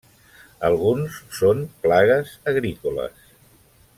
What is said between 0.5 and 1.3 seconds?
Alguns